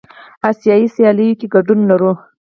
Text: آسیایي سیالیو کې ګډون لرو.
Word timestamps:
آسیایي 0.49 0.87
سیالیو 0.95 1.39
کې 1.39 1.47
ګډون 1.53 1.79
لرو. 1.91 2.11